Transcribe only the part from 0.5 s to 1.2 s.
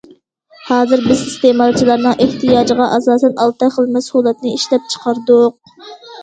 ھازىر بىز